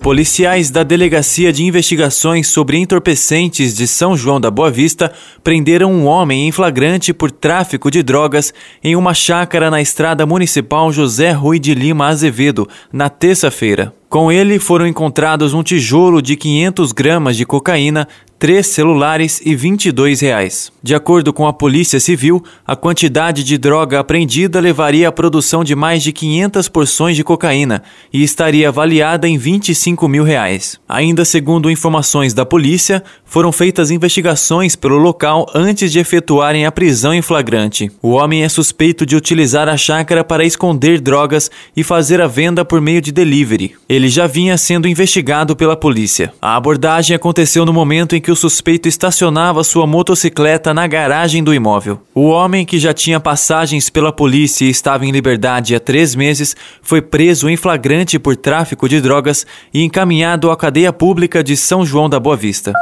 Policiais 0.00 0.70
da 0.70 0.82
Delegacia 0.82 1.52
de 1.52 1.62
Investigações 1.62 2.48
sobre 2.48 2.78
Entorpecentes 2.78 3.76
de 3.76 3.86
São 3.86 4.16
João 4.16 4.40
da 4.40 4.50
Boa 4.50 4.70
Vista 4.70 5.12
prenderam 5.44 5.92
um 5.92 6.06
homem 6.06 6.48
em 6.48 6.52
flagrante 6.52 7.12
por 7.12 7.30
tráfico 7.30 7.90
de 7.90 8.02
drogas 8.02 8.54
em 8.82 8.96
uma 8.96 9.12
chácara 9.12 9.70
na 9.70 9.82
estrada 9.82 10.24
municipal 10.24 10.90
José 10.90 11.32
Rui 11.32 11.58
de 11.58 11.74
Lima 11.74 12.06
Azevedo, 12.06 12.66
na 12.90 13.10
terça-feira. 13.10 13.92
Com 14.10 14.32
ele 14.32 14.58
foram 14.58 14.88
encontrados 14.88 15.54
um 15.54 15.62
tijolo 15.62 16.20
de 16.20 16.34
500 16.34 16.90
gramas 16.90 17.36
de 17.36 17.46
cocaína, 17.46 18.08
três 18.40 18.68
celulares 18.68 19.38
e 19.44 19.54
22 19.54 20.22
reais. 20.22 20.72
De 20.82 20.94
acordo 20.94 21.30
com 21.30 21.46
a 21.46 21.52
Polícia 21.52 22.00
Civil, 22.00 22.42
a 22.66 22.74
quantidade 22.74 23.44
de 23.44 23.58
droga 23.58 24.00
apreendida 24.00 24.58
levaria 24.58 25.08
à 25.08 25.12
produção 25.12 25.62
de 25.62 25.76
mais 25.76 26.02
de 26.02 26.10
500 26.10 26.66
porções 26.66 27.16
de 27.16 27.22
cocaína 27.22 27.82
e 28.10 28.22
estaria 28.22 28.68
avaliada 28.68 29.28
em 29.28 29.36
25 29.36 30.08
mil 30.08 30.24
reais. 30.24 30.80
Ainda 30.88 31.22
segundo 31.26 31.70
informações 31.70 32.32
da 32.32 32.46
polícia, 32.46 33.04
foram 33.26 33.52
feitas 33.52 33.90
investigações 33.90 34.74
pelo 34.74 34.96
local 34.96 35.46
antes 35.54 35.92
de 35.92 35.98
efetuarem 35.98 36.64
a 36.64 36.72
prisão 36.72 37.12
em 37.12 37.20
flagrante. 37.20 37.92
O 38.00 38.12
homem 38.12 38.42
é 38.42 38.48
suspeito 38.48 39.04
de 39.04 39.16
utilizar 39.16 39.68
a 39.68 39.76
chácara 39.76 40.24
para 40.24 40.46
esconder 40.46 40.98
drogas 40.98 41.50
e 41.76 41.84
fazer 41.84 42.22
a 42.22 42.26
venda 42.26 42.64
por 42.64 42.80
meio 42.80 43.02
de 43.02 43.12
delivery. 43.12 43.74
Ele 43.86 43.99
ele 44.00 44.08
já 44.08 44.26
vinha 44.26 44.56
sendo 44.56 44.88
investigado 44.88 45.54
pela 45.54 45.76
polícia. 45.76 46.32
A 46.40 46.56
abordagem 46.56 47.14
aconteceu 47.14 47.66
no 47.66 47.72
momento 47.72 48.16
em 48.16 48.20
que 48.20 48.30
o 48.30 48.36
suspeito 48.36 48.88
estacionava 48.88 49.62
sua 49.62 49.86
motocicleta 49.86 50.72
na 50.72 50.86
garagem 50.86 51.44
do 51.44 51.52
imóvel. 51.52 52.00
O 52.14 52.28
homem, 52.28 52.64
que 52.64 52.78
já 52.78 52.94
tinha 52.94 53.20
passagens 53.20 53.90
pela 53.90 54.10
polícia 54.10 54.64
e 54.64 54.70
estava 54.70 55.04
em 55.04 55.10
liberdade 55.10 55.74
há 55.74 55.80
três 55.80 56.14
meses, 56.14 56.56
foi 56.80 57.02
preso 57.02 57.46
em 57.46 57.58
flagrante 57.58 58.18
por 58.18 58.34
tráfico 58.36 58.88
de 58.88 59.02
drogas 59.02 59.46
e 59.72 59.84
encaminhado 59.84 60.50
à 60.50 60.56
cadeia 60.56 60.94
pública 60.94 61.44
de 61.44 61.54
São 61.54 61.84
João 61.84 62.08
da 62.08 62.18
Boa 62.18 62.36
Vista. 62.36 62.72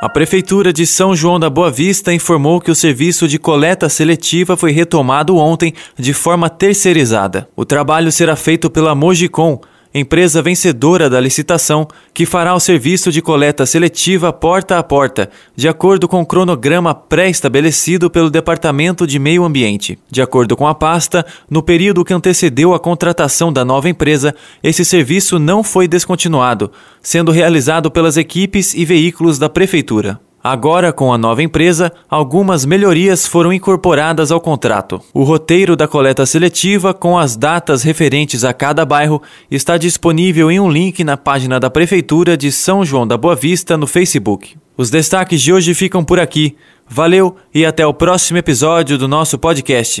A 0.00 0.08
Prefeitura 0.08 0.72
de 0.72 0.86
São 0.86 1.16
João 1.16 1.40
da 1.40 1.50
Boa 1.50 1.72
Vista 1.72 2.12
informou 2.14 2.60
que 2.60 2.70
o 2.70 2.74
serviço 2.76 3.26
de 3.26 3.36
coleta 3.40 3.88
seletiva 3.88 4.56
foi 4.56 4.70
retomado 4.70 5.36
ontem 5.36 5.74
de 5.98 6.12
forma 6.12 6.48
terceirizada. 6.48 7.48
O 7.56 7.64
trabalho 7.64 8.12
será 8.12 8.36
feito 8.36 8.70
pela 8.70 8.94
Mogicom, 8.94 9.60
empresa 9.94 10.42
vencedora 10.42 11.08
da 11.08 11.20
licitação, 11.20 11.88
que 12.12 12.26
fará 12.26 12.54
o 12.54 12.60
serviço 12.60 13.10
de 13.10 13.22
coleta 13.22 13.64
seletiva 13.64 14.32
porta 14.32 14.78
a 14.78 14.82
porta, 14.82 15.30
de 15.56 15.68
acordo 15.68 16.06
com 16.06 16.20
o 16.20 16.26
cronograma 16.26 16.94
pré-estabelecido 16.94 18.10
pelo 18.10 18.30
Departamento 18.30 19.06
de 19.06 19.18
Meio 19.18 19.44
Ambiente. 19.44 19.98
De 20.10 20.20
acordo 20.20 20.56
com 20.56 20.66
a 20.66 20.74
pasta, 20.74 21.24
no 21.50 21.62
período 21.62 22.04
que 22.04 22.14
antecedeu 22.14 22.74
a 22.74 22.80
contratação 22.80 23.52
da 23.52 23.64
nova 23.64 23.88
empresa, 23.88 24.34
esse 24.62 24.84
serviço 24.84 25.38
não 25.38 25.62
foi 25.62 25.88
descontinuado, 25.88 26.70
sendo 27.02 27.32
realizado 27.32 27.90
pelas 27.90 28.16
equipes 28.16 28.74
e 28.74 28.84
veículos 28.84 29.38
da 29.38 29.48
Prefeitura. 29.48 30.20
Agora, 30.50 30.94
com 30.94 31.12
a 31.12 31.18
nova 31.18 31.42
empresa, 31.42 31.92
algumas 32.08 32.64
melhorias 32.64 33.26
foram 33.26 33.52
incorporadas 33.52 34.32
ao 34.32 34.40
contrato. 34.40 34.98
O 35.12 35.22
roteiro 35.22 35.76
da 35.76 35.86
coleta 35.86 36.24
seletiva, 36.24 36.94
com 36.94 37.18
as 37.18 37.36
datas 37.36 37.82
referentes 37.82 38.44
a 38.44 38.54
cada 38.54 38.82
bairro, 38.86 39.20
está 39.50 39.76
disponível 39.76 40.50
em 40.50 40.58
um 40.58 40.70
link 40.70 41.04
na 41.04 41.18
página 41.18 41.60
da 41.60 41.68
Prefeitura 41.68 42.34
de 42.34 42.50
São 42.50 42.82
João 42.82 43.06
da 43.06 43.18
Boa 43.18 43.36
Vista 43.36 43.76
no 43.76 43.86
Facebook. 43.86 44.56
Os 44.74 44.88
destaques 44.88 45.42
de 45.42 45.52
hoje 45.52 45.74
ficam 45.74 46.02
por 46.02 46.18
aqui. 46.18 46.56
Valeu 46.88 47.36
e 47.54 47.66
até 47.66 47.86
o 47.86 47.92
próximo 47.92 48.38
episódio 48.38 48.96
do 48.96 49.06
nosso 49.06 49.36
podcast. 49.36 50.00